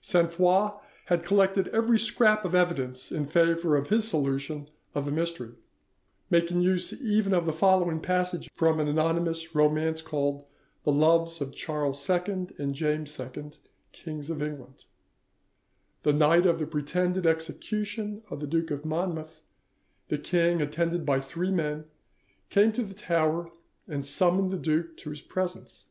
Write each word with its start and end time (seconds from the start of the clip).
Sainte 0.00 0.32
Foix 0.32 0.70
had 1.08 1.22
collected 1.22 1.68
every 1.68 1.98
scrap 1.98 2.46
of 2.46 2.54
evidence 2.54 3.12
in 3.12 3.26
favour 3.26 3.76
of 3.76 3.88
his 3.88 4.08
solution 4.08 4.70
of 4.94 5.04
the 5.04 5.10
mystery, 5.12 5.52
making 6.30 6.62
use 6.62 6.98
even 7.02 7.34
of 7.34 7.44
the 7.44 7.52
following 7.52 8.00
passage 8.00 8.48
from 8.54 8.80
an 8.80 8.88
anonymous 8.88 9.54
romance 9.54 10.00
called 10.00 10.46
'The 10.84 10.92
Loves 10.92 11.42
of 11.42 11.54
Charles 11.54 12.08
II 12.08 12.46
and 12.56 12.74
James 12.74 13.20
II, 13.20 13.50
Kings 13.92 14.30
of 14.30 14.42
England':— 14.42 14.86
"The 16.04 16.14
night 16.14 16.46
of 16.46 16.58
the 16.58 16.66
pretended 16.66 17.26
execution 17.26 18.22
of 18.30 18.40
the 18.40 18.46
Duke 18.46 18.70
of 18.70 18.86
Monmouth, 18.86 19.42
the 20.08 20.16
king, 20.16 20.62
attended 20.62 21.04
by 21.04 21.20
three 21.20 21.50
men, 21.50 21.84
came 22.48 22.72
to 22.72 22.82
the 22.82 22.94
Tower 22.94 23.50
and 23.86 24.02
summoned 24.02 24.52
the 24.52 24.56
duke 24.56 24.96
to 24.96 25.10
his 25.10 25.20
presence. 25.20 25.88